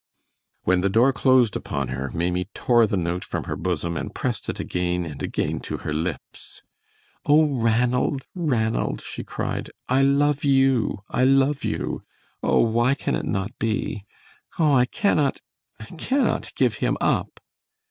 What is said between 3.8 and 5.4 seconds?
and pressed it again and